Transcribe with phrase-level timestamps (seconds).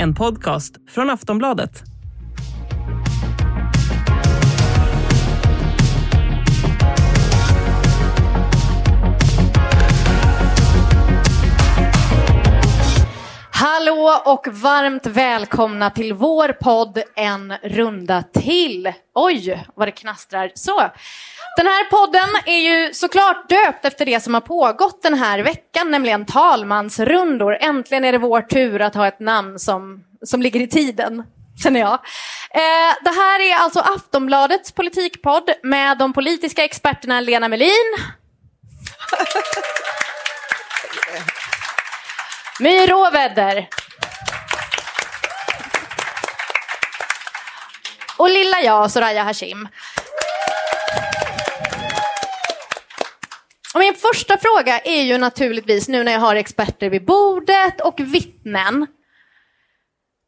[0.00, 1.82] En podcast från Aftonbladet.
[13.50, 18.92] Hallå och varmt välkomna till vår podd En runda till.
[19.14, 20.50] Oj, vad det knastrar.
[20.54, 20.80] Så,
[21.58, 25.90] den här podden är ju såklart döpt efter det som har pågått den här veckan,
[25.90, 27.58] nämligen talmansrundor.
[27.60, 31.24] Äntligen är det vår tur att ha ett namn som, som ligger i tiden,
[31.62, 31.92] känner jag.
[32.50, 37.70] Eh, det här är alltså Aftonbladets politikpodd med de politiska experterna Lena Melin.
[42.60, 43.68] My Råvädder.
[48.16, 49.68] Och lilla jag, Soraya Hashim.
[53.78, 58.00] Och min första fråga är ju naturligtvis, nu när jag har experter vid bordet och
[58.00, 58.86] vittnen.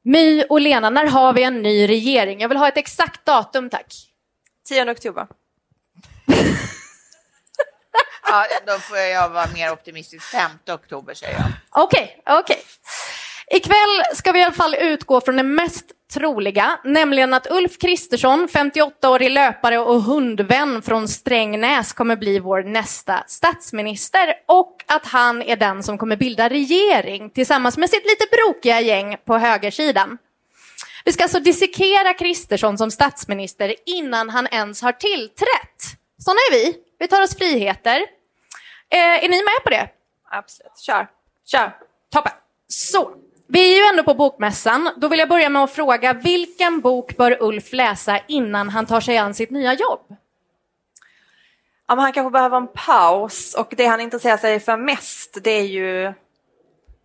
[0.04, 2.40] My och Lena, när har vi en ny regering?
[2.40, 3.94] Jag vill ha ett exakt datum, tack.
[4.68, 5.26] 10 oktober.
[8.22, 10.24] Ja, då får jag vara mer optimistisk.
[10.24, 11.48] 5 oktober säger jag.
[11.70, 12.62] Okej, okej.
[13.50, 18.48] Ikväll ska vi i alla fall utgå från det mest troliga, nämligen att Ulf Kristersson,
[18.48, 25.56] 58-årig löpare och hundvän från Strängnäs, kommer bli vår nästa statsminister och att han är
[25.56, 30.18] den som kommer bilda regering tillsammans med sitt lite brokiga gäng på högersidan.
[31.04, 35.82] Vi ska alltså dissekera Kristersson som statsminister innan han ens har tillträtt.
[36.18, 36.76] Såna är vi.
[36.98, 37.96] Vi tar oss friheter.
[38.90, 39.88] Eh, är ni med på det?
[40.30, 40.78] Absolut.
[40.78, 41.08] Kör.
[41.46, 41.76] Kör.
[42.12, 42.32] Toppen.
[42.68, 43.14] Så,
[43.52, 44.90] vi är ju ändå på Bokmässan.
[44.96, 49.00] Då vill jag börja med att fråga, vilken bok bör Ulf läsa innan han tar
[49.00, 50.16] sig an sitt nya jobb?
[51.88, 55.66] Ja, han kanske behöver en paus och det han intresserar sig för mest det är
[55.66, 56.12] ju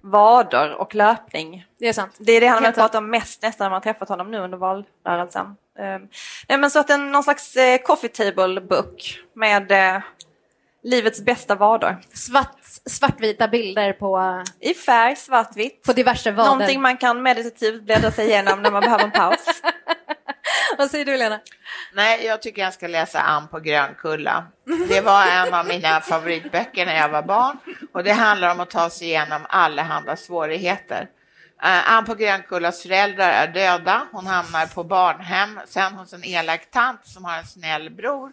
[0.01, 1.66] vader och löpning.
[1.79, 2.16] Det är sant.
[2.17, 4.57] Det är det han har pratat om mest nästan när man träffat honom nu under
[4.57, 5.45] valrörelsen.
[5.79, 6.07] Um,
[6.47, 10.01] nej, men så att en, någon slags eh, coffee table book med eh,
[10.85, 11.97] livets bästa vader.
[12.13, 15.84] Svart, svartvita bilder på, I färg, svartvitt.
[15.84, 16.50] på diverse vader.
[16.50, 19.46] Någonting man kan meditativt bläddra sig igenom när man behöver en paus.
[20.78, 21.40] Vad säger du, Lena?
[21.94, 24.47] Nej, jag tycker jag ska läsa Ann på Grönkulla.
[24.90, 27.57] Det var en av mina favoritböcker när jag var barn
[27.94, 31.02] och det handlar om att ta sig igenom allehanda svårigheter.
[31.63, 34.07] Uh, Ann på Grönkullas föräldrar är döda.
[34.12, 38.31] Hon hamnar på barnhem, sen hos en elak tant som har en snäll bror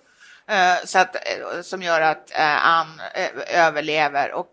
[0.49, 3.01] Eh, så att, eh, som gör att eh, Ann
[3.47, 4.33] överlever.
[4.33, 4.53] Och,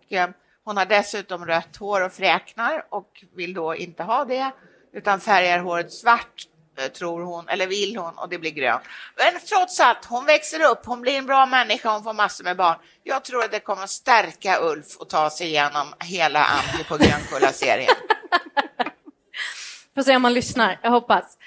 [0.64, 4.52] hon har dessutom rött hår och fräknar och vill då inte ha det
[4.94, 6.46] utan färgar håret svart
[6.88, 8.82] tror hon, eller vill hon, och det blir grönt.
[9.16, 12.58] Men trots allt, hon växer upp, hon blir en bra människa, hon får massor med
[12.58, 12.78] barn.
[13.04, 16.98] Jag tror att det kommer att stärka Ulf och ta sig igenom hela Anki på
[16.98, 17.96] Grönkulla-serien.
[19.96, 21.38] Får se om man lyssnar, jag hoppas.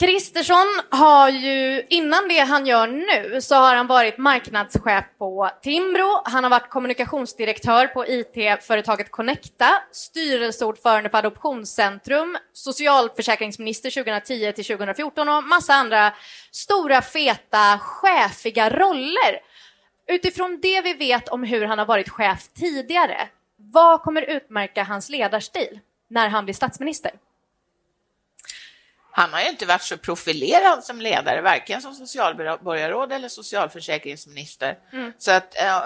[0.00, 6.22] Kristersson har ju, innan det han gör nu, så har han varit marknadschef på Timbro,
[6.24, 15.44] han har varit kommunikationsdirektör på IT-företaget Connecta, styrelseordförande för Adoptionscentrum, socialförsäkringsminister 2010 till 2014 och
[15.44, 16.12] massa andra
[16.52, 19.40] stora, feta, chefiga roller.
[20.08, 25.08] Utifrån det vi vet om hur han har varit chef tidigare, vad kommer utmärka hans
[25.08, 25.80] ledarstil
[26.10, 27.12] när han blir statsminister?
[29.18, 34.78] Han har ju inte varit så profilerad som ledare, varken som socialborgarråd eller socialförsäkringsminister.
[34.92, 35.12] Mm.
[35.18, 35.80] Så att äh,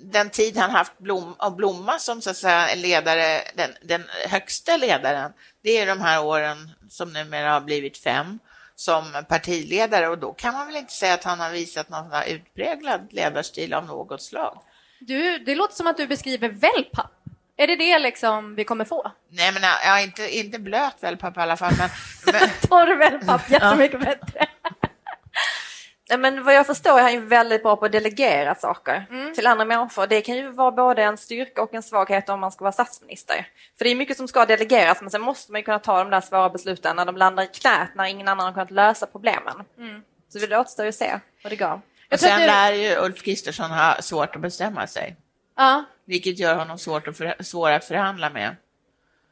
[0.00, 4.76] den tid han haft blom, att blomma som så att säga, ledare, den, den högsta
[4.76, 5.32] ledaren,
[5.62, 8.38] det är de här åren som numera har blivit fem
[8.74, 13.08] som partiledare och då kan man väl inte säga att han har visat någon utpräglad
[13.10, 14.58] ledarstil av något slag.
[15.00, 17.13] Du, det låter som att du beskriver wellpapp.
[17.56, 19.12] Är det det liksom vi kommer få?
[19.28, 21.72] Nej, men ja, inte, inte blöt wellpapp i alla fall.
[21.78, 21.90] Men,
[22.32, 22.50] men...
[22.68, 24.06] Torr wellpapp, jättemycket ja.
[24.06, 24.46] bättre.
[26.08, 29.34] Nej, men vad jag förstår är han ju väldigt bra på att delegera saker mm.
[29.34, 30.06] till andra människor.
[30.06, 33.46] Det kan ju vara både en styrka och en svaghet om man ska vara statsminister.
[33.78, 36.10] För det är mycket som ska delegeras, men sen måste man ju kunna ta de
[36.10, 39.64] där svåra besluten när de landar i knät, när ingen annan har kunnat lösa problemen.
[39.78, 40.02] Mm.
[40.28, 41.80] Så det återstår ju att se vad det gav.
[42.12, 45.16] Och sen lär ju Ulf Kristersson ha svårt att bestämma sig.
[45.56, 45.84] Ja.
[46.04, 48.56] Vilket gör honom svårt att för, svår att förhandla med.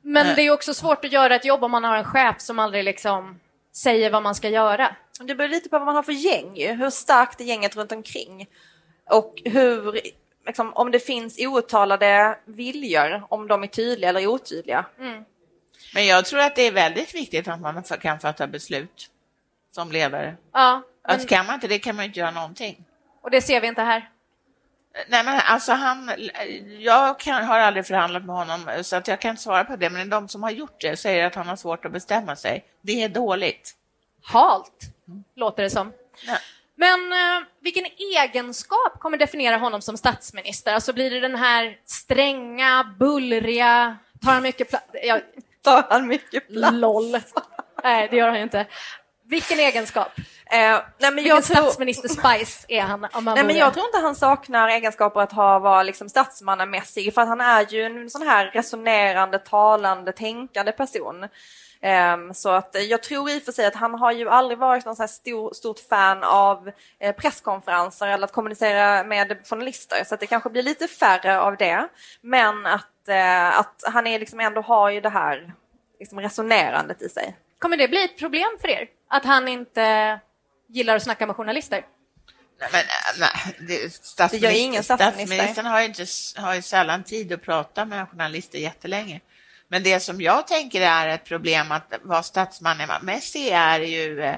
[0.02, 2.58] Men det är också svårt att göra ett jobb om man har en chef som
[2.58, 3.40] aldrig liksom
[3.72, 4.96] säger vad man ska göra.
[5.20, 8.48] Det beror lite på vad man har för gäng, hur starkt är gänget runt omkring.
[9.04, 10.00] Och hur,
[10.46, 14.86] liksom, om det finns outtalade viljor, om de är tydliga eller otydliga.
[14.98, 15.24] Mm.
[15.94, 19.10] Men jag tror att det är väldigt viktigt att man kan fatta beslut
[19.70, 20.36] som ledare.
[20.52, 21.16] Ja, men...
[21.16, 22.84] Att kan man inte det kan man inte göra någonting.
[23.20, 24.10] Och det ser vi inte här.
[25.08, 26.10] Nej, men alltså han,
[26.78, 29.90] jag kan, har aldrig förhandlat med honom så att jag kan inte svara på det,
[29.90, 32.64] men de som har gjort det säger att han har svårt att bestämma sig.
[32.80, 33.74] Det är dåligt.
[34.22, 34.80] Halt,
[35.34, 35.92] låter det som.
[36.26, 36.38] Nej.
[36.74, 37.84] Men eh, vilken
[38.16, 40.72] egenskap kommer definiera honom som statsminister?
[40.74, 44.86] Alltså blir det den här stränga, bullriga, tar han mycket plats?
[45.02, 45.20] Ja,
[45.62, 46.72] Tar han mycket plats?
[46.72, 47.16] LOL.
[47.84, 48.66] Nej, det gör han ju inte.
[49.32, 50.08] Vilken egenskap?
[50.18, 53.06] Eh, nej, men Vilken jag tror, statsminister Spice är han?
[53.12, 57.14] Om man nej, men jag tror inte han saknar egenskaper att ha, vara liksom statsmannamässig
[57.14, 61.28] för att han är ju en sån här resonerande, talande, tänkande person.
[61.82, 64.84] Ehm, så att jag tror i och för sig att han har ju aldrig varit
[64.84, 70.20] någon här stor, stort fan av eh, presskonferenser eller att kommunicera med journalister så att
[70.20, 71.88] det kanske blir lite färre av det.
[72.20, 75.52] Men att, eh, att han är liksom ändå har ju det här
[76.00, 77.36] liksom resonerandet i sig.
[77.62, 78.88] Kommer det bli ett problem för er?
[79.12, 80.20] Att han inte
[80.68, 81.84] gillar att snacka med journalister?
[82.60, 82.86] Nej, men, äh,
[83.18, 85.24] nej, det, statsminister, Det ingen statsminister.
[85.26, 86.04] Statsministern har ju, inte,
[86.36, 89.20] har ju sällan tid att prata med journalister jättelänge.
[89.68, 94.36] Men det som jag tänker är ett problem att vara statsmannamässig är ju eh,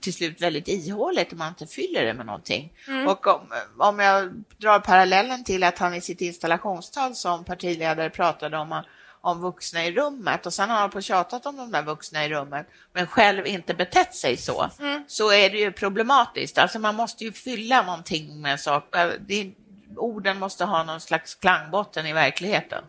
[0.00, 2.72] till slut väldigt ihåligt om man inte fyller det med någonting.
[3.06, 8.58] Och om, om jag drar parallellen till att han i sitt installationstal som partiledare pratade
[8.58, 8.82] om
[9.20, 12.28] om vuxna i rummet och sen har han på tjatat om de där vuxna i
[12.28, 14.70] rummet men själv inte betett sig så,
[15.06, 16.58] så är det ju problematiskt.
[16.58, 19.16] Alltså man måste ju fylla någonting med saker.
[19.20, 19.52] Det,
[19.96, 22.84] orden måste ha någon slags klangbotten i verkligheten.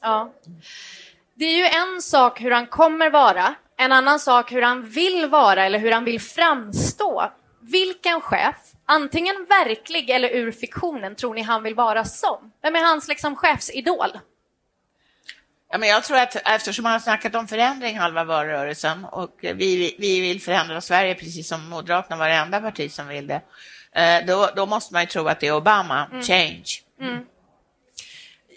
[0.00, 0.32] Ja.
[1.34, 5.26] Det är ju en sak hur han kommer vara, en annan sak hur han vill
[5.26, 7.30] vara eller hur han vill framstå.
[7.60, 8.56] Vilken chef,
[8.86, 12.52] antingen verklig eller ur fiktionen, tror ni han vill vara som?
[12.62, 14.18] Vem är hans liksom chefsidol?
[15.72, 19.96] Ja, men jag tror att eftersom man har snackat om förändring halva valrörelsen och vi,
[19.98, 23.40] vi vill förändra Sverige precis som Moderaterna var det enda parti som vill det,
[23.94, 26.64] eh, då, då måste man ju tro att det är Obama, change.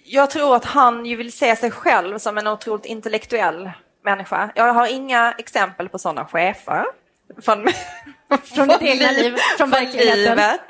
[0.05, 3.71] Jag tror att han ju vill se sig själv som en otroligt intellektuell
[4.03, 4.51] människa.
[4.55, 6.85] Jag har inga exempel på sådana chefer.
[7.41, 7.67] Från,
[8.55, 10.19] Från ditt egna liv, från verkligheten.
[10.19, 10.61] livet.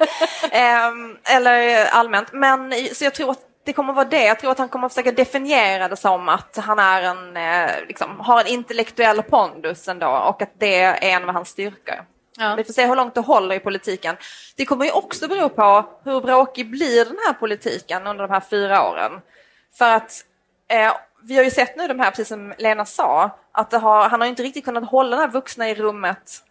[0.52, 2.34] Ehm, eller allmänt.
[2.34, 4.24] Men så jag tror att det kommer vara det.
[4.24, 7.72] Jag tror att han kommer att försöka definiera det som att han är en, eh,
[7.88, 12.06] liksom, har en intellektuell pondus ändå och att det är en av hans styrkor.
[12.38, 12.56] Ja.
[12.56, 14.16] Vi får se hur långt det håller i politiken.
[14.56, 18.44] Det kommer ju också bero på hur bråkig blir den här politiken under de här
[18.50, 19.12] fyra åren.
[19.74, 20.26] För att
[20.68, 24.22] eh, vi har ju sett nu de här, precis som Lena sa, att har, han
[24.22, 26.42] har inte riktigt kunnat hålla den här vuxna i rummet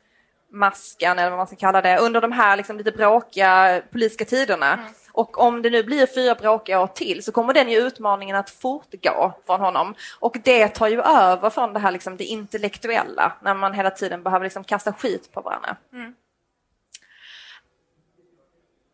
[0.53, 4.79] masken eller vad man ska kalla det under de här liksom lite bråkiga politiska tiderna.
[5.15, 8.51] Och om det nu blir fyra bråkiga år till så kommer den ju utmaningen att
[8.51, 9.95] fortgå från honom.
[10.21, 14.23] Och det tar ju över från det här liksom det intellektuella när man hela tiden
[14.23, 15.77] behöver liksom kasta skit på varandra.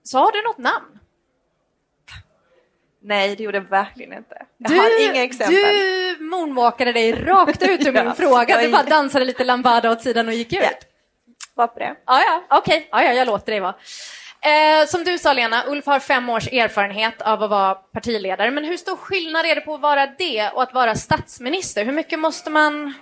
[0.03, 0.99] Så har du något namn?
[3.03, 4.47] Nej, det gjorde jag verkligen inte.
[4.57, 5.55] Jag har inga exempel.
[5.55, 8.61] du moonwalkade dig rakt ut ur min Ja, fråga.
[8.61, 10.61] Du bara dansade lite lambada åt sidan och gick ut.
[10.63, 10.71] Ja.
[11.55, 11.97] Var på det.
[12.07, 12.89] Ja, ja, okej.
[12.93, 13.75] Ja, ja, jag låter dig vara.
[14.43, 18.51] Eh, som du sa, Lena, Ulf har fem års erfarenhet av att vara partiledare.
[18.51, 21.85] Men hur stor skillnad är det på att vara det och att vara statsminister?
[21.85, 22.95] Hur mycket måste man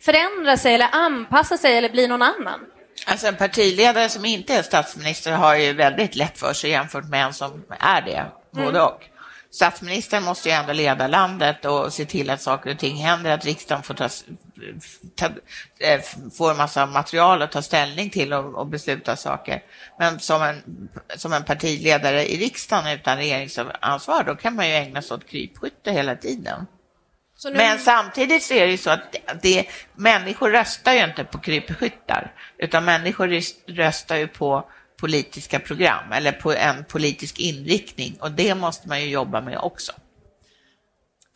[0.00, 2.60] förändra sig eller anpassa sig eller bli någon annan?
[3.06, 7.24] Alltså en partiledare som inte är statsminister har ju väldigt lätt för sig jämfört med
[7.24, 9.04] en som är det, både och.
[9.50, 13.44] Statsministern måste ju ändå leda landet och se till att saker och ting händer, att
[13.44, 14.08] riksdagen får, ta,
[15.14, 15.26] ta,
[15.78, 16.00] eh,
[16.38, 19.62] får massa material att ta ställning till och, och besluta saker.
[19.98, 25.02] Men som en, som en partiledare i riksdagen utan regeringsansvar, då kan man ju ägna
[25.02, 26.66] sig åt krypskytte hela tiden.
[27.44, 31.24] Nu, Men samtidigt så är det ju så att det, det, människor röstar ju inte
[31.24, 34.70] på krypskyttar, utan människor röst- röstar ju på
[35.00, 39.92] politiska program eller på en politisk inriktning och det måste man ju jobba med också.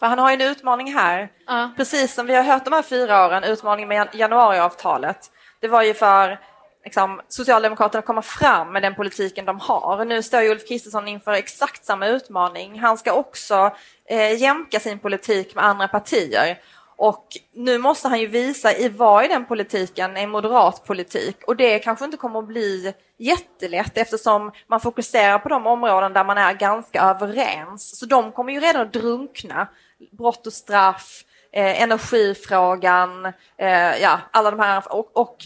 [0.00, 1.28] För han har ju en utmaning här.
[1.46, 1.70] Ja.
[1.76, 5.18] Precis som vi har hört de här fyra åren, utmaningen med jan- januariavtalet.
[5.60, 6.38] Det var ju för
[6.84, 10.04] liksom, Socialdemokraterna att komma fram med den politiken de har.
[10.04, 12.78] Nu står ju Ulf Kristersson inför exakt samma utmaning.
[12.80, 13.70] Han ska också
[14.08, 16.58] eh, jämka sin politik med andra partier.
[17.00, 21.56] Och nu måste han ju visa i vad i den politiken är moderat politik och
[21.56, 26.38] det kanske inte kommer att bli jättelätt eftersom man fokuserar på de områden där man
[26.38, 27.98] är ganska överens.
[27.98, 29.68] Så de kommer ju redan att drunkna.
[30.18, 33.26] Brott och straff, eh, energifrågan,
[33.58, 34.92] eh, ja, alla de här.
[34.92, 35.36] Och, och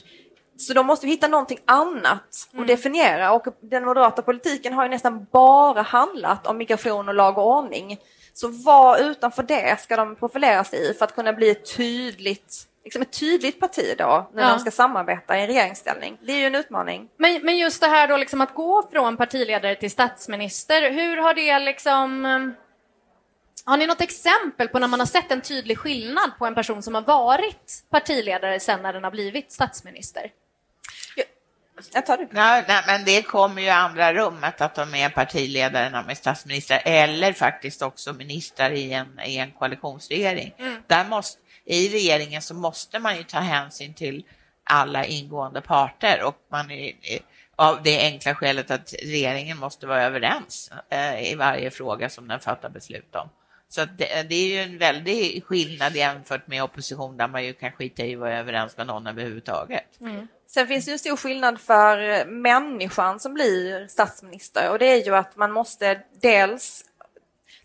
[0.57, 2.67] Så då måste hitta någonting annat att Mm.
[2.67, 7.47] definiera och den moderata politiken har ju nästan bara handlat om migration och lag och
[7.47, 7.99] ordning.
[8.35, 12.55] Så vad utanför det ska de profilera sig i för att kunna bli ett tydligt,
[12.85, 14.49] liksom ett tydligt parti då när Ja.
[14.49, 16.19] de ska samarbeta i regeringsställning?
[16.23, 17.09] Det är ju en utmaning.
[17.17, 21.35] Men, men just det här då liksom att gå från partiledare till statsminister, hur har
[21.35, 22.55] det liksom...
[23.65, 26.83] Har ni något exempel på när man har sett en tydlig skillnad på en person
[26.83, 30.31] som har varit partiledare sen när den har blivit statsminister?
[31.93, 32.29] Jag tar det.
[32.31, 36.11] Nej, nej, men det kommer ju i andra rummet att de är partiledare när de
[36.11, 40.55] är statsminister eller faktiskt också ministrar i en, i en koalitionsregering.
[40.87, 44.25] Där måste, I regeringen så måste man ju ta hänsyn till
[44.65, 47.21] alla ingående parter och man är, är-
[47.57, 52.41] av det enkla skälet att regeringen måste vara överens eh, i varje fråga som den
[52.41, 53.29] fattar beslut om.
[53.73, 57.53] Så att det, det är ju en väldig skillnad jämfört med opposition där man ju
[57.53, 60.01] kan skita i att vara överens med någon överhuvudtaget.
[60.01, 60.29] Mm.
[60.47, 65.07] Sen finns det ju en stor skillnad för människan som blir statsminister och det är
[65.07, 66.85] ju att man måste dels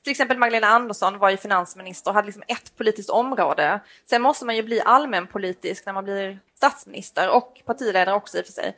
[0.04, 3.80] till exempel Magdalena Andersson var ju finansminister och hade liksom ett politiskt område.
[4.06, 8.46] Sen måste man ju bli allmänpolitisk när man blir statsminister och partiledare också i och
[8.46, 8.78] för sig.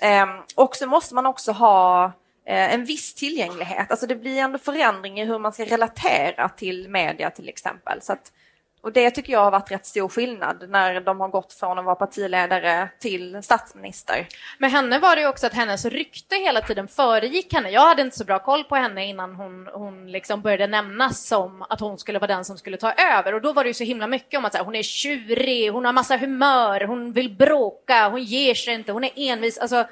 [0.00, 2.12] Ehm, och så måste man också ha
[2.48, 3.90] Eh, en viss tillgänglighet.
[3.90, 8.02] Alltså det blir ändå förändring i hur man ska relatera till media till exempel.
[8.02, 8.32] Så att,
[8.80, 11.84] och det tycker jag har varit rätt stor skillnad när de har gått från att
[11.84, 14.26] vara partiledare till statsminister.
[14.58, 17.70] Med henne var det ju också att hennes rykte hela tiden föregick henne.
[17.70, 21.62] Jag hade inte så bra koll på henne innan hon, hon liksom började nämnas som
[21.62, 23.34] att hon skulle vara den som skulle ta över.
[23.34, 25.70] Och då var det ju så himla mycket om att så här, hon är tjurig,
[25.72, 29.58] hon har massa humör, hon vill bråka, hon ger sig inte, hon är envis.
[29.58, 29.86] Alltså,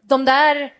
[0.00, 0.72] de där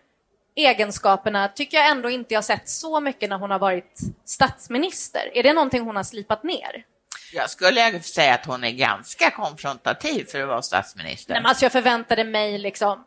[0.58, 5.30] egenskaperna tycker jag ändå inte jag sett så mycket när hon har varit statsminister.
[5.34, 6.84] Är det någonting hon har slipat ner?
[7.32, 11.32] Jag skulle säga att hon är ganska konfrontativ för att vara statsminister.
[11.32, 13.04] Nej, men alltså jag förväntade mig liksom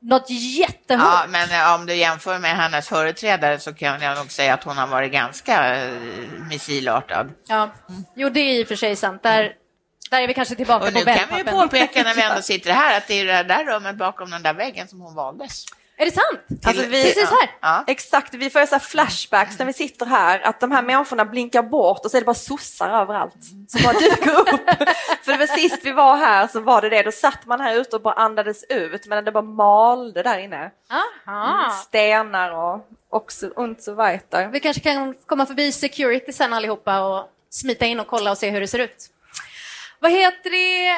[0.00, 1.04] något jättehårt.
[1.04, 4.64] Ja, men eh, om du jämför med hennes företrädare så kan jag nog säga att
[4.64, 5.92] hon har varit ganska eh,
[6.48, 7.32] missilartad.
[7.48, 7.70] Ja,
[8.14, 9.22] jo det är i och för sig sant.
[9.22, 9.54] Där,
[10.10, 12.42] där är vi kanske tillbaka Och på nu kan vi ju påpeka när vi ändå
[12.42, 15.64] sitter här att det är det där rummet bakom den där väggen som hon valdes.
[16.02, 16.64] Är det sant?
[16.66, 17.50] Alltså vi- Precis här?
[17.60, 17.84] Ja.
[17.86, 22.04] Exakt, vi får så flashbacks när vi sitter här, att de här människorna blinkar bort
[22.04, 23.34] och så är det bara sossar överallt
[23.68, 24.48] som bara dyker upp.
[25.24, 27.74] För det var sist vi var här så var det det, då satt man här
[27.74, 30.70] ute och bara andades ut men det bara malde där inne.
[31.26, 31.70] Aha.
[31.70, 34.48] Stenar och också und so weiter.
[34.52, 38.50] Vi kanske kan komma förbi security sen allihopa och smita in och kolla och se
[38.50, 39.06] hur det ser ut.
[39.98, 40.88] Vad heter det?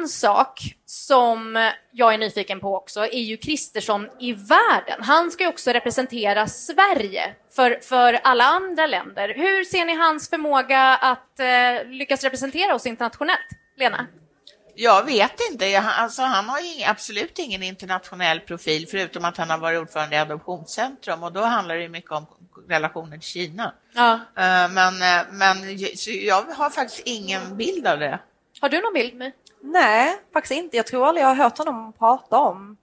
[0.00, 0.60] En sak
[0.92, 5.02] som jag är nyfiken på också är ju Kristersson i världen.
[5.02, 9.34] Han ska ju också representera Sverige för, för alla andra länder.
[9.36, 13.48] Hur ser ni hans förmåga att eh, lyckas representera oss internationellt?
[13.76, 14.06] Lena?
[14.74, 15.78] Jag vet inte.
[15.78, 20.18] Alltså, han har ju absolut ingen internationell profil förutom att han har varit ordförande i
[20.18, 22.26] Adoptionscentrum och då handlar det mycket om
[22.68, 23.74] relationen till Kina.
[23.94, 24.12] Ja.
[24.14, 25.56] Eh, Men, eh, men
[26.06, 28.18] jag har faktiskt ingen bild av det.
[28.60, 29.14] Har du någon bild?
[29.14, 29.32] My?
[29.62, 30.76] Nej, faktiskt inte.
[30.76, 32.76] Jag tror aldrig jag har hört honom prata om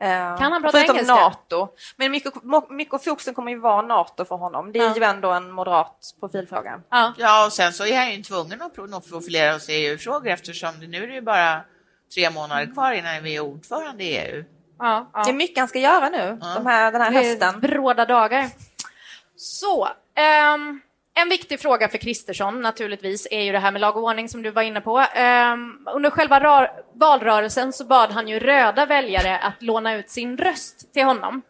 [0.00, 1.14] eh, Kan han prata förutom engelska?
[1.14, 1.68] NATO.
[1.96, 2.34] Men mycket,
[2.70, 4.72] mycket av fokusen kommer ju vara NATO för honom.
[4.72, 4.96] Det är Ja.
[4.96, 6.80] ju ändå en moderat profilfråga.
[6.90, 7.12] Ja.
[7.18, 10.28] Ja, och sen så är han ju tvungen att pro- att profilera oss i EU-frågor
[10.28, 11.60] eftersom det, nu är det ju bara
[12.14, 14.44] tre månader kvar innan vi är ordförande i EU.
[14.78, 15.24] Ja, ja.
[15.24, 17.60] Det är mycket han ska göra nu, de här, den här Det är hösten.
[17.60, 18.48] Bråda dagar.
[19.36, 20.80] Så, ehm,
[21.14, 24.42] en viktig fråga för Kristersson naturligtvis är ju det här med lag och ordning som
[24.42, 24.98] du var inne på.
[24.98, 30.92] Ehm, under själva valrörelsen så bad han ju röda väljare att låna ut sin röst
[30.92, 31.42] till honom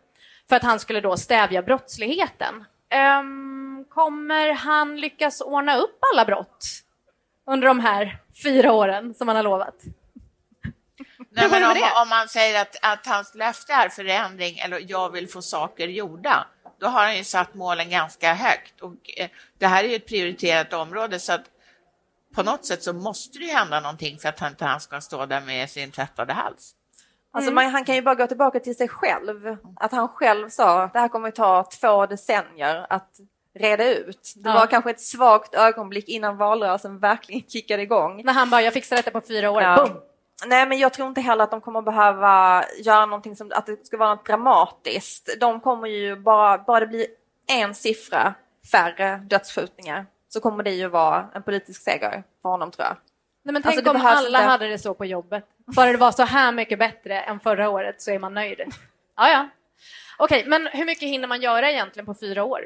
[0.49, 2.65] för att han skulle då stävja brottsligheten.
[2.91, 6.67] Ehm, kommer han lyckas ordna upp alla brott
[7.47, 9.75] under de här fyra åren som han har lovat?
[11.31, 15.29] Nej, men om, om man säger att, att hans löfte är förändring eller jag vill
[15.29, 16.47] få saker gjorda,
[16.83, 18.81] då har han ju satt målen ganska högt.
[18.81, 21.45] Och, eh, det här är ju ett prioriterat område så att
[22.35, 25.01] på något sätt så måste det ju hända någonting för att han inte han ska
[25.01, 26.75] stå där med sin tvättade hals.
[27.35, 27.65] Alltså Mm.
[27.65, 29.57] man, han kan ju bara gå tillbaka till sig själv.
[29.77, 33.11] Att han själv sa det här kommer att ta två decennier att
[33.59, 34.33] reda ut.
[34.37, 34.55] Det Ja.
[34.55, 38.23] var kanske ett svagt ögonblick innan valrörelsen verkligen kickade igång.
[38.25, 39.77] När han bara, jag fixar detta på fyra år, Ja.
[39.77, 40.01] boom!
[40.47, 43.87] Nej, men jag tror inte heller att de kommer behöva göra någonting som att det
[43.87, 45.37] ska vara något dramatiskt.
[45.41, 47.07] De kommer ju bara, bara det blir
[47.53, 48.35] en siffra
[48.73, 52.97] färre dödsskjutningar så kommer det ju vara en politisk seger för honom tror jag.
[53.45, 55.45] Nej, men Alltså, tänk det om alla inte- hade det så på jobbet.
[55.67, 58.61] Bara det var så här mycket bättre än förra året så är man nöjd.
[59.17, 59.49] Ja, ja.
[60.19, 62.61] Okej, men hur mycket hinner man göra egentligen på fyra år?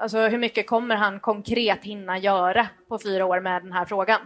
[0.00, 4.20] Alltså hur mycket kommer han konkret hinna göra på fyra år med den här frågan?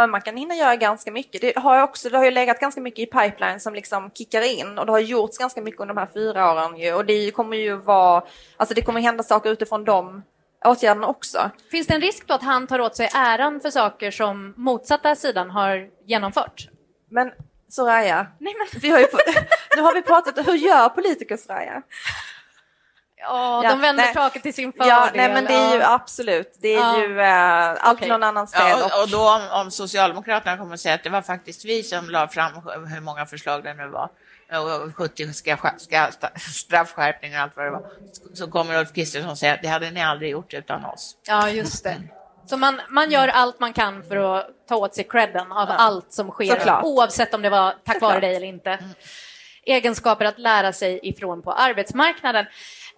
[0.00, 1.40] Ja, man kan hinna göra ganska mycket.
[1.40, 4.78] Det har, också, det har ju legat ganska mycket i pipeline som liksom kickar in
[4.78, 7.56] och det har gjorts ganska mycket under de här fyra åren ju, och det kommer
[7.56, 8.24] ju vara,
[8.56, 10.22] alltså det kommer hända saker utifrån de
[10.64, 11.50] åtgärderna också.
[11.70, 15.14] Finns det en risk då att han tar åt sig äran för saker som motsatta
[15.14, 16.68] sidan har genomfört?
[17.10, 17.32] Men
[17.68, 18.80] Soraya, Nej, men...
[18.80, 19.06] vi har ju,
[19.76, 21.82] nu har vi pratat, hur gör politiker Soraya?
[23.22, 24.14] Ja, de vänder nej.
[24.14, 24.88] saken till sin fördel.
[24.88, 27.02] Ja, nej, men det är ju absolut, det är ja.
[27.02, 28.08] ju äh, allt okay.
[28.08, 28.62] någon annans fel.
[28.68, 31.82] Ja, och, och, då om, om Socialdemokraterna kommer att säga att det var faktiskt vi
[31.82, 32.52] som la fram
[32.94, 34.08] hur många förslag det nu var,
[34.58, 36.10] och 70 ska, ska,
[36.54, 37.86] straffskärpningar och allt vad det var,
[38.34, 41.16] så kommer Ulf Kristersson säga att det hade ni aldrig gjort utan oss.
[41.26, 41.96] Ja, just det.
[42.46, 45.74] Så man, man gör allt man kan för att ta åt sig credden av ja.
[45.74, 46.84] allt som sker, Såklart.
[46.84, 48.10] oavsett om det var tack Såklart.
[48.10, 48.70] vare dig eller inte.
[48.70, 48.90] Mm.
[49.66, 52.46] Egenskaper att lära sig ifrån på arbetsmarknaden.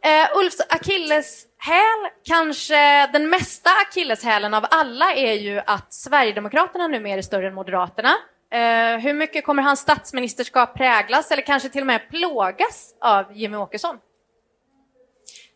[0.06, 7.22] Uh, Ulfs akilleshäl, kanske den mesta akilleshälen av alla är ju att Sverigedemokraterna numera är
[7.22, 8.08] större än Moderaterna.
[8.54, 13.56] Uh, hur mycket kommer hans statsministerskap präglas eller kanske till och med plågas av Jimmy
[13.56, 13.98] Åkesson?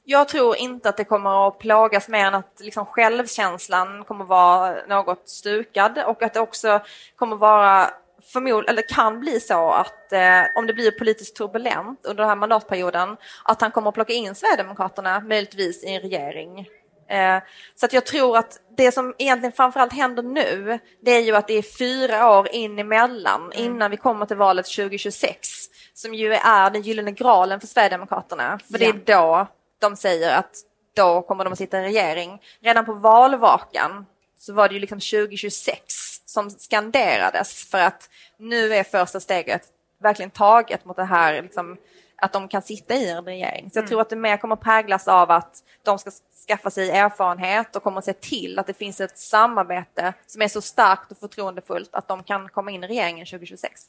[0.05, 4.77] Jag tror inte att det kommer att plågas mer än att liksom självkänslan kommer vara
[4.89, 6.81] något stukad och att det också
[7.17, 7.91] kommer vara
[8.33, 12.37] förmodligen, eller kan bli så att eh, om det blir politiskt turbulent under den här
[12.37, 16.69] mandatperioden, att han kommer att plocka in Sverigedemokraterna möjligtvis i en regering.
[17.09, 17.43] Eh,
[17.75, 21.49] så att jag tror att det som egentligen framförallt händer nu, det är ju att
[21.49, 23.65] det är fyra år in emellan mm.
[23.65, 25.49] innan vi kommer till valet 2026,
[25.95, 28.59] som ju är den gyllene graalen för Sverigedemokraterna.
[28.59, 28.79] För ja.
[28.79, 29.47] det är då
[29.81, 30.57] de säger att
[30.97, 32.43] då kommer de att sitta i regering.
[32.61, 34.07] Redan på valvakan
[34.39, 35.83] så var det ju liksom 2026
[36.25, 39.63] som skanderades för att nu är första steget
[39.99, 41.77] verkligen taget mot det här liksom,
[42.17, 43.71] att de kan sitta i en regering.
[43.71, 43.89] Så jag mm.
[43.89, 46.11] tror att det mer kommer präglas av att de ska
[46.49, 50.49] skaffa sig erfarenhet och kommer att se till att det finns ett samarbete som är
[50.49, 53.83] så starkt och förtroendefullt att de kan komma in i regeringen 2026.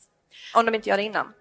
[0.53, 1.33] Om de inte gör det innan.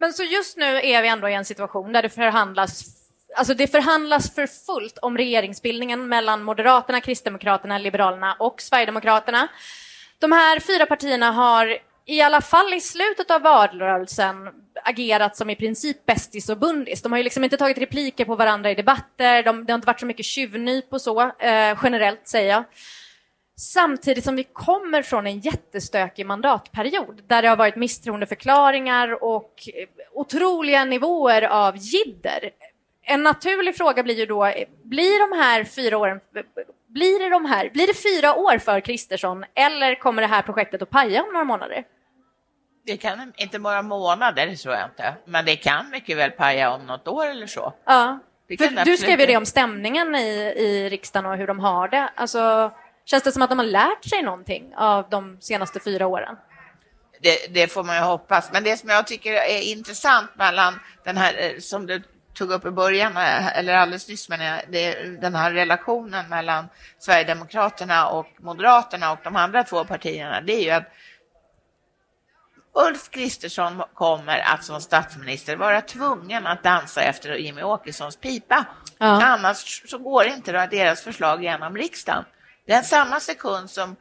[0.00, 3.01] Men så just nu är vi ändå i en situation där det förhandlas
[3.36, 9.48] Alltså det förhandlas för fullt om regeringsbildningen mellan Moderaterna, Kristdemokraterna, Liberalerna och Sverigedemokraterna.
[10.18, 14.34] De här fyra partierna har i alla fall i slutet av valrörelsen
[14.84, 17.02] agerat som i princip bästis och bundis.
[17.02, 19.86] De har ju liksom inte tagit repliker på varandra i debatter, de, det har inte
[19.86, 22.64] varit så mycket tjuvnyp och så, eh, generellt säger jag.
[23.56, 29.88] Samtidigt som vi kommer från en jättestökig mandatperiod där det har varit misstroendeförklaringar och eh,
[30.12, 32.50] otroliga nivåer av jidder
[33.02, 34.52] en naturlig fråga blir ju då,
[34.84, 36.20] blir de här fyra åren,
[36.88, 40.82] blir det, de här, blir det fyra år för Kristersson eller kommer det här projektet
[40.82, 41.84] att paja om några månader?
[42.86, 45.14] Det kan inte vara månader, tror jag inte.
[45.24, 47.74] Men det kan mycket väl paja om något år eller så.
[47.84, 48.18] Ja,
[48.58, 52.10] för du skrev ju det om stämningen i, i riksdagen och hur de har det.
[52.14, 52.72] Alltså,
[53.04, 56.36] känns det som att de har lärt sig någonting av de senaste fyra åren?
[57.20, 58.52] Det, det, får man ju hoppas.
[58.52, 62.02] Men det som jag tycker är intressant mellan den här, eh, som du
[62.34, 66.68] tog upp i början, eller alldeles nyss, men det, den här relationen mellan
[66.98, 70.92] Sverigedemokraterna och Moderaterna och de andra två partierna, det är ju att
[72.74, 78.64] Ulf Kristersson kommer att som statsminister vara tvungen att dansa efter Jimmy Åkessons pipa.
[78.98, 79.24] Ja.
[79.24, 82.24] Annars så går inte deras förslag genom riksdagen.
[82.66, 83.96] Den samma sekund som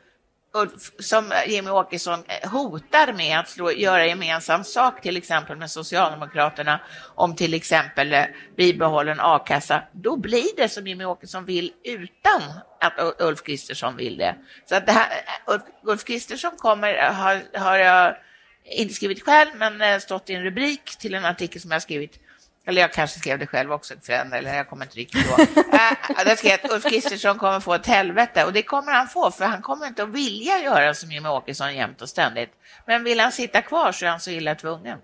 [0.99, 6.79] som Jimmy Åkesson eh, hotar med att slå, göra gemensam sak till exempel med Socialdemokraterna
[7.15, 8.25] om till exempel eh,
[8.57, 12.41] bibehållen a-kassa, då blir det som Jimmy Åkesson vill utan
[12.79, 14.35] att Ulf Kristersson vill det.
[14.65, 18.15] Så att det här, eh, Ulf, Ulf Kristersson kommer, har, har jag
[18.63, 22.19] inte skrivit själv, men stått i en rubrik till en artikel som jag skrivit
[22.67, 25.39] eller jag kanske skrev det själv också, eller jag kommer inte riktigt ihåg.
[25.73, 29.31] äh, jag skrev att Ulf Kristersson kommer få ett helvete och det kommer han få
[29.31, 32.49] för han kommer inte att vilja göra som Jimmie Åkesson jämt och ständigt.
[32.87, 34.97] Men vill han sitta kvar så är han så illa tvungen.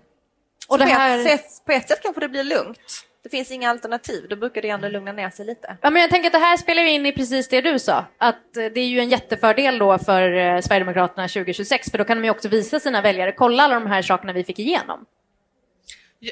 [0.68, 1.24] Och det här...
[1.24, 3.04] på, ett sätt, på ett sätt kanske det blir lugnt.
[3.22, 5.76] Det finns inga alternativ, då brukar det ändå lugna ner sig lite.
[5.80, 8.54] Ja, men jag tänker att det här spelar in i precis det du sa, att
[8.54, 12.30] det är ju en jättefördel då för eh, Sverigedemokraterna 2026, för då kan de ju
[12.30, 15.06] också visa sina väljare, kolla alla de här sakerna vi fick igenom.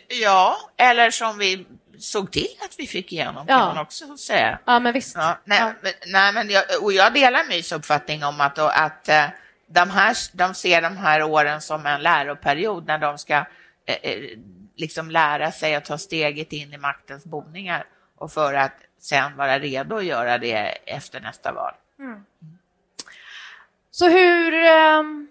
[0.08, 1.66] Ja, eller som vi
[1.98, 3.58] såg till att vi fick igenom, ja.
[3.58, 4.58] kan man också säga.
[4.64, 5.16] Ja, men visst.
[5.16, 5.72] Ja, nej, ja.
[5.82, 9.24] Men, nej, men jag, och jag delar Mys uppfattning om att, att eh,
[9.66, 13.34] de, här, de ser de här åren som en läroperiod när de ska
[13.86, 14.38] eh, eh,
[14.76, 17.84] liksom lära sig att ta steget in i maktens boningar
[18.16, 21.74] och för att sen vara redo att göra det efter nästa val.
[21.98, 22.24] Mm.
[23.90, 24.52] Så hur...
[24.98, 25.28] Um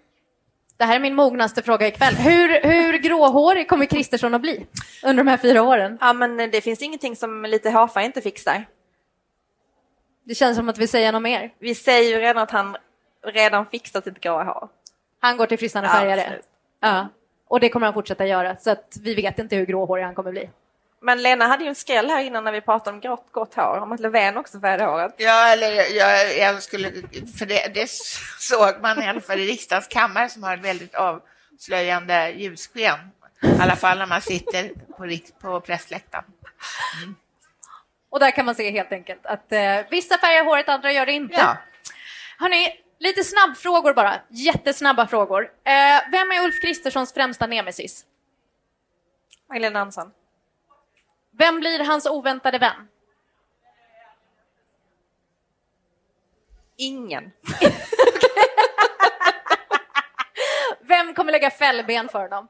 [0.76, 2.14] det här är min mognaste fråga ikväll.
[2.14, 4.66] Hur, hur gråhårig kommer Kristersson att bli
[5.02, 5.98] under de här fyra åren?
[6.00, 8.64] Ja, men det finns ingenting som lite hafa inte fixar.
[10.24, 11.50] Det känns som att vi säger något mer.
[11.58, 12.76] Vi säger ju redan att han
[13.24, 14.68] redan fixat sitt gråa hår.
[15.20, 16.26] Han går till frissan och Ja.
[16.80, 17.08] Ja.
[17.48, 20.30] Och det kommer han fortsätta göra, så att vi vet inte hur gråhårig han kommer
[20.30, 20.50] bli.
[21.06, 23.78] Men Lena hade ju en skräll här innan när vi pratade om grått, grått hår,
[23.78, 25.14] om att Löfven också färgade håret.
[25.16, 26.92] Ja, eller jag, jag skulle,
[27.38, 27.90] för det, det
[28.38, 32.98] såg man i alla fall i riksdagens kammare som har ett väldigt avslöjande ljussken.
[33.42, 36.24] I alla fall när man sitter på, på pressläktaren.
[38.10, 41.12] Och där kan man se helt enkelt att eh, vissa färgar håret, andra gör det
[41.12, 41.36] inte.
[41.36, 41.56] Ja.
[42.38, 44.20] Hörrni, lite snabbfrågor bara.
[44.28, 45.42] Jättesnabba frågor.
[45.42, 48.04] Eh, vem är Ulf Kristerssons främsta nemesis?
[49.48, 50.12] Magdalena Andersson.
[51.38, 52.88] Vem blir hans oväntade vän?
[56.76, 57.32] Ingen.
[60.80, 62.48] Vem kommer lägga fällben för dem?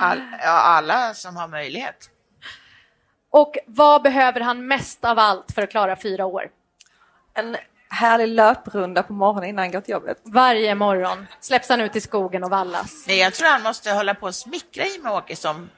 [0.00, 2.10] All, ja, alla som har möjlighet.
[3.30, 6.50] Och vad behöver han mest av allt för att klara fyra år?
[7.34, 7.56] En
[7.90, 10.20] härlig löprunda på morgonen innan han går till jobbet.
[10.22, 13.04] Varje morgon släpps han ut i skogen och vallas.
[13.08, 15.70] Nej, jag tror han måste hålla på och smickra Jimmie Åkesson.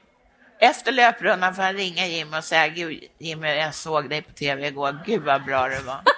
[0.62, 4.66] Efter löprundan får han ringa Jimmy och säga Gud, Jimmy, jag såg dig på tv
[4.66, 5.00] igår.
[5.06, 6.00] Gud vad bra du var.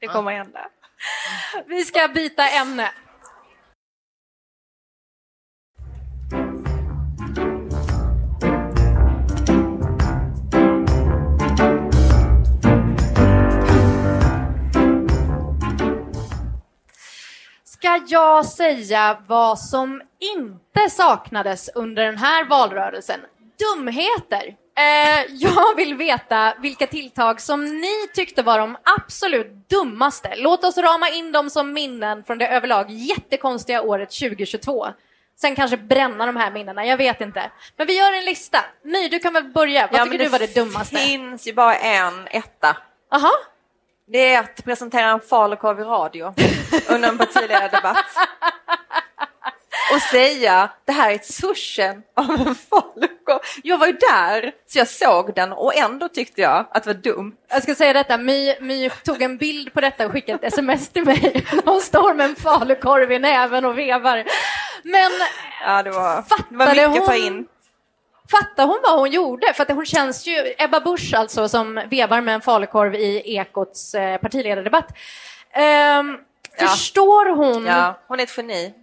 [0.00, 0.68] Det kommer hända.
[1.66, 2.90] Vi ska byta ämne.
[18.08, 23.20] Jag säga vad som inte saknades under den här valrörelsen?
[23.58, 24.54] Dumheter.
[24.78, 30.34] Eh, jag vill veta vilka tilltag som ni tyckte var de absolut dummaste.
[30.36, 34.86] Låt oss rama in dem som minnen från det överlag jättekonstiga året 2022.
[35.40, 37.50] Sen kanske bränna de här minnena, jag vet inte.
[37.76, 38.58] Men vi gör en lista.
[38.82, 39.88] My, du kan väl börja.
[39.92, 40.96] Vad tycker du var det dummaste?
[40.96, 42.76] Det finns ju bara en etta.
[43.10, 43.32] Aha.
[44.08, 46.34] Det är att presentera en falukorv i radio
[46.90, 48.04] under en partiledardebatt.
[49.94, 53.38] Och säga det här är ett sushen av en falukorv.
[53.62, 56.94] Jag var ju där så jag såg den och ändå tyckte jag att det var
[57.02, 57.32] dumt.
[57.48, 60.88] Jag ska säga detta, My, My tog en bild på detta och skickade ett sms
[60.88, 61.46] till mig.
[61.64, 64.24] Hon står med en falukorv i näven och vevar.
[64.82, 65.10] Men
[65.66, 66.16] Ja, det var,
[66.50, 67.22] det var Fattade mycket att ta hon?
[67.22, 67.46] in.
[68.30, 69.52] Fattar hon vad hon gjorde?
[69.54, 73.94] För att hon känns ju, Ebba Busch alltså, som vevar med en falukorv i Ekots
[73.94, 74.88] eh, partiledardebatt.
[75.52, 76.18] Ehm,
[76.58, 76.66] Ja.
[76.66, 77.66] Förstår hon?
[77.66, 78.74] Ja, hon är ett geni.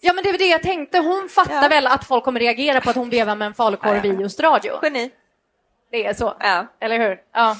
[0.00, 0.98] Ja, men det är det jag tänkte.
[0.98, 1.68] Hon fattar Ja.
[1.68, 4.12] väl att folk kommer reagera på att hon vevar med en falukorv Ja.
[4.12, 4.78] i just radio.
[4.82, 5.10] Geni.
[5.90, 6.34] Det är så.
[6.80, 7.18] Eller hur?
[7.34, 7.56] Ja.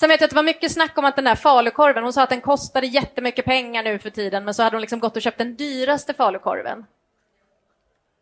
[0.00, 2.22] Sen vet jag att det var mycket snack om att den där falukorven, hon sa
[2.22, 5.22] att den kostade jättemycket pengar nu för tiden, men så hade hon liksom gått och
[5.22, 6.84] köpt den dyraste falukorven.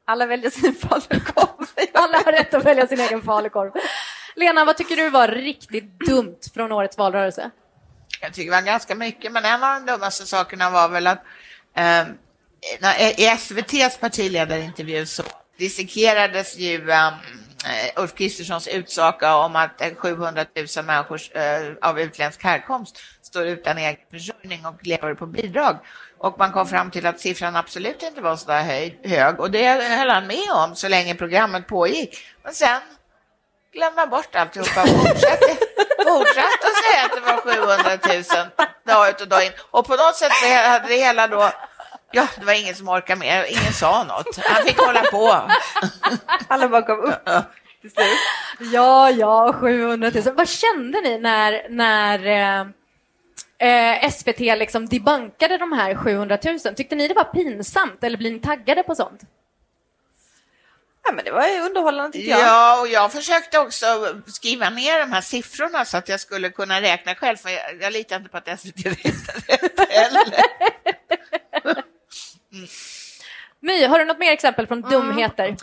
[0.09, 1.67] Alla väljer sin falukorv.
[1.95, 3.73] Alla har rätt att välja sin egen falukorv.
[4.37, 7.51] Lena, vad tycker du var riktigt dumt från årets valrörelse?
[8.21, 11.25] Jag tycker det var ganska mycket, men en av de dummaste sakerna var väl att
[11.77, 12.07] eh,
[13.17, 15.23] i SVTs partiledarintervju så
[15.59, 17.13] dissekerades ju eh,
[17.97, 20.45] Ulf Kristerssons utsaga om att eh, 700
[20.77, 25.77] 000 människor eh, av utländsk härkomst står utan egen försörjning och lever på bidrag.
[26.19, 29.65] Och man kom fram till att siffran absolut inte var så där hög och det
[29.99, 32.19] höll han med om så länge programmet pågick.
[32.45, 32.81] Men sen
[33.73, 35.47] glömma bort alltihopa och fortsatte,
[36.07, 39.53] fortsatte att säga att det var 700 000 dag ut och dag in.
[39.71, 40.33] Och på något sätt
[40.67, 41.51] hade det hela då,
[42.13, 44.39] ja, det var ingen som orkade med, ingen sa något.
[44.45, 45.51] Han fick hålla på.
[46.49, 47.29] Alla bara gav upp
[47.81, 48.19] till slut.
[48.73, 50.35] Ja, ja, 700 000.
[50.35, 52.73] Vad kände ni när, när
[53.59, 56.59] eh, SVT liksom debankade de här 700 000?
[56.75, 59.21] Tyckte ni det var pinsamt eller blir ni taggade på sånt?
[61.05, 62.41] Ja, men det var underhållande tyckte jag.
[62.41, 63.87] Ja, och jag försökte också
[64.27, 67.93] skriva ner de här siffrorna så att jag skulle kunna räkna själv, för jag, jag
[67.93, 70.43] litar inte på att SVT räknar rätt heller.
[73.61, 74.91] My, har du något mer exempel från Mm.
[74.91, 75.57] dumheter?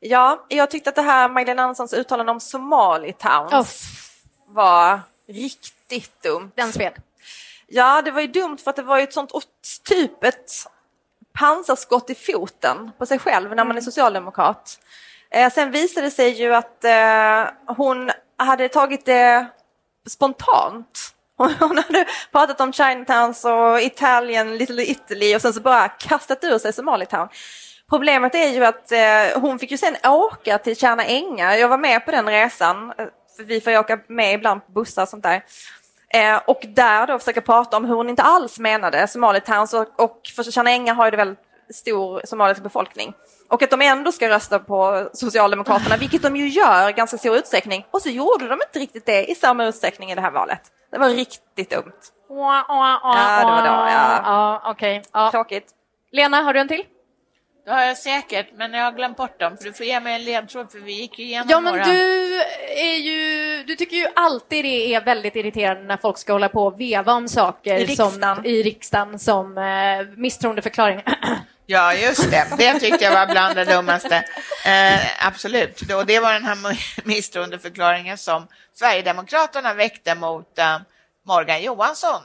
[0.00, 6.22] Ja, jag tyckte att det här Magdalena Anderssons uttalande om Somali Towns Oh, var riktigt
[6.22, 6.50] dumt.
[6.54, 6.92] den sved.
[7.72, 9.32] Ja, det var ju dumt för att det var ju ett sånt
[9.88, 10.50] typ ett
[11.38, 14.78] pansarskott i foten på sig själv när man är socialdemokrat.
[15.30, 19.46] Eh, sen visade det sig ju att eh, hon hade tagit det
[20.08, 21.14] spontant.
[21.58, 26.58] Hon, hade pratat om Chinatowns och Italien, Little Italy och sen så bara kastat ur
[26.58, 27.28] sig Somalitown.
[27.90, 31.54] Problemet är ju att eh, hon fick ju sen åka till Tjärna Ängar.
[31.54, 32.92] Jag var med på den resan.
[33.36, 35.42] För vi får ju åka med ibland på bussar och sånt där.
[36.14, 39.66] Eh, och där då försöka prata om hur hon inte alls menade Somalitown.
[39.68, 41.38] Så, och för Tjärna Ängar har ju det väldigt
[41.74, 43.14] stor somalisk befolkning.
[43.48, 47.36] och att de ändå ska rösta på Socialdemokraterna, vilket de ju gör i ganska stor
[47.36, 47.86] utsträckning.
[47.90, 50.60] Och så gjorde de inte riktigt det i samma utsträckning i det här valet.
[50.90, 51.92] Det var riktigt dumt.
[53.02, 54.20] Ja, det var då, ja.
[54.24, 55.02] ja okej.
[55.12, 55.30] Ja.
[55.30, 55.70] Tråkigt.
[56.12, 56.84] Lena, har du en till?
[57.70, 59.56] Det har jag säkert, men jag har glömt bort dem.
[59.56, 61.84] För du får ge mig en ledtråd, för vi gick ju igenom Ja, men några.
[61.84, 62.42] du
[62.76, 66.66] är ju, du tycker ju alltid det är väldigt irriterande när folk ska hålla på
[66.66, 68.36] och veva om saker I riksdagen.
[68.36, 71.02] Som, i riksdagen som eh, misstroendeförklaring.
[71.66, 72.46] Ja, just det.
[72.58, 74.16] Det tyckte jag var bland det dummaste.
[74.66, 75.80] Eh, absolut.
[75.94, 76.56] Och det var den här
[77.06, 80.78] misstroendeförklaringen som Sverigedemokraterna väckte mot eh,
[81.26, 82.20] Morgan Johansson.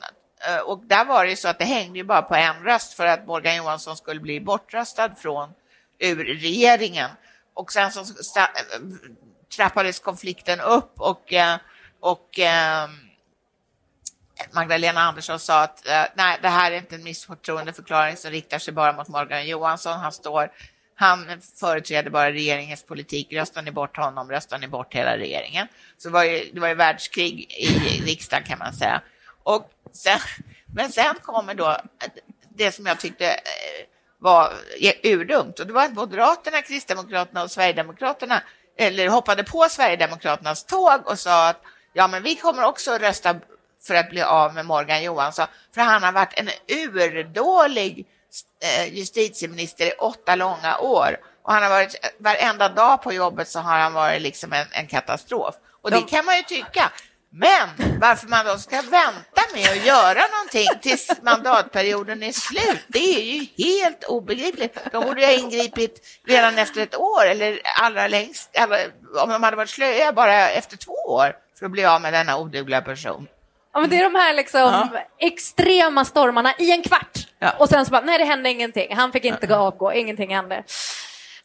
[0.47, 2.93] Eh, och där var det ju så att det hängde ju bara på en röst
[2.93, 5.49] för att Morgan Johansson skulle bli bortröstad från
[5.99, 7.10] ur regeringen.
[7.53, 8.01] Och sen så
[8.39, 8.45] eh,
[9.55, 11.58] trappades konflikten upp och, eh,
[11.99, 12.39] och
[14.51, 18.93] Magdalena Andersson sa att nej, det här är inte en misstroendeförklaring som riktar sig bara
[18.93, 19.99] mot Morgan Johansson.
[19.99, 20.51] Han står,
[20.95, 23.34] han företräder bara regeringens politik.
[23.34, 25.67] Röstar ni bort honom, röstar ni bort hela regeringen.
[25.97, 29.01] Så det var ju, det var ju världskrig i riksdagen kan man säga.
[29.43, 30.19] Och sen,
[30.75, 31.77] men sen kommer då
[32.49, 33.86] det som jag tyckte eh,
[34.19, 34.53] var
[35.03, 38.43] urdumt och det var att Moderaterna, Kristdemokraterna och Sverigedemokraterna
[38.77, 41.62] eller hoppade på Sverigedemokraternas tåg och sa att
[41.93, 43.36] ja, men vi kommer också rösta
[43.88, 48.05] för att bli av med Morgan Johansson, för han har varit en urdålig
[48.63, 51.17] eh, justitieminister i åtta långa år.
[51.43, 54.88] Och han har varit varenda dag på jobbet så har han varit liksom en, en
[54.88, 55.55] katastrof.
[55.81, 56.91] Och det kan man ju tycka.
[57.29, 62.99] Men varför man då ska vänta med att göra någonting tills mandatperioden är slut, det
[62.99, 64.77] är ju helt obegripligt.
[64.91, 68.91] De borde ha ingripit redan efter ett år eller allra längst, eller,
[69.23, 72.38] om de hade varit slöa bara efter två år för att bli av med denna
[72.38, 73.27] odugliga person.
[73.73, 77.27] Ja, men det är de här liksom extrema stormarna i en kvart.
[77.39, 77.51] Ja.
[77.59, 78.95] Och sen så bara, nej det hände ingenting.
[78.95, 80.63] Han fick inte gå avgå, ingenting hände.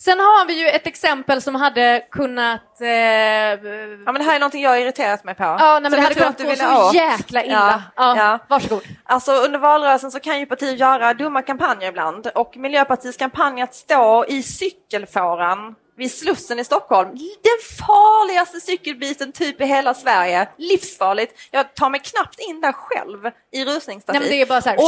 [0.05, 2.81] Sen har vi ju ett exempel som hade kunnat...
[2.81, 5.43] Eh, Ja, men det här är någonting jag irriterat mig på.
[5.43, 6.95] Ja, nej, men det hade kunnat gå så åt.
[6.95, 7.83] jäkla illa.
[7.97, 8.39] Ja, Ja, ja.
[8.49, 8.83] Varsågod.
[9.05, 13.75] Alltså under valrörelsen så kan ju partier göra dumma kampanjer ibland och Miljöpartiets kampanj att
[13.75, 17.09] stå i cykelfåran vid Slussen i Stockholm,
[17.43, 21.39] den farligaste cykelbiten typ i hela Sverige, livsfarligt.
[21.51, 24.21] Jag tar mig knappt in där själv i rusningstrafik.
[24.21, 24.79] Nej, men det är bara så här,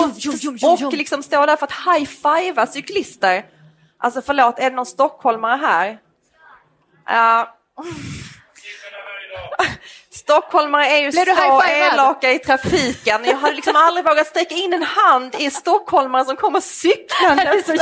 [0.83, 3.45] och, och liksom stå där för att high-fivea cyklister.
[4.03, 5.99] Alltså förlåt, är det någon stockholmare här?
[7.07, 7.57] Ja.
[10.15, 13.25] Stockholmare är ju Blev så elaka i trafiken.
[13.25, 17.63] Jag hade liksom aldrig vågat sträcka in en hand i stockholmare som kommer cyklande.
[17.67, 17.73] Så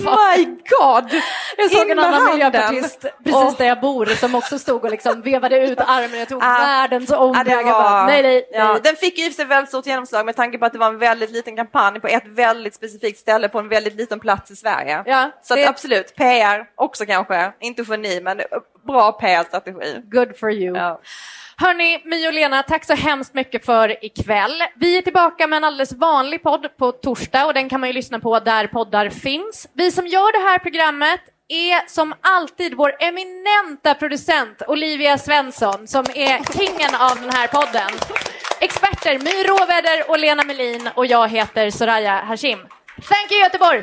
[0.00, 1.22] My God!
[1.56, 5.22] Jag såg In en annan miljöpartist precis där jag bor som också stod och liksom
[5.22, 6.18] vevade ut armen.
[6.18, 6.46] Jag tog Ja.
[6.58, 7.46] världens omväg.
[7.66, 8.80] bara, var, Nej, nej, ja, nej.
[8.84, 10.98] den fick ju för sig väldigt stort genomslag med tanke på att det var en
[10.98, 15.02] väldigt liten kampanj på ett väldigt specifikt ställe på en väldigt liten plats i Sverige.
[15.06, 18.40] Ja, Så det- absolut, PR också kanske, inte geni men
[18.86, 20.02] bra PR-strategi.
[20.12, 20.76] Good for you.
[20.76, 21.00] Ja.
[21.60, 24.62] Hörni, My och Lena, tack så hemskt mycket för ikväll.
[24.76, 27.92] Vi är tillbaka med en alldeles vanlig podd på torsdag och den kan man ju
[27.92, 29.68] lyssna på där poddar finns.
[29.74, 36.04] Vi som gör det här programmet är som alltid vår eminenta producent Olivia Svensson som
[36.14, 37.90] är kingen av den här podden.
[38.60, 42.58] Experter My Råväder och Lena Melin och jag heter Soraya Hashim.
[43.08, 43.82] Thank you Göteborg!